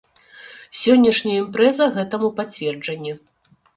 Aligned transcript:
Сённяшняя 0.83 1.35
імпрэза 1.43 1.85
гэтаму 1.99 2.33
пацверджанне. 2.41 3.13